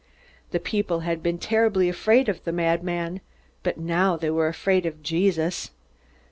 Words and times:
The 0.49 0.59
people 0.59 1.01
had 1.01 1.21
been 1.21 1.37
terribly 1.37 1.87
afraid 1.87 2.27
of 2.27 2.43
the 2.43 2.51
madman, 2.51 3.21
but 3.61 3.77
now 3.77 4.17
they 4.17 4.31
were 4.31 4.47
afraid 4.47 4.87
of 4.87 5.03
Jesus. 5.03 5.69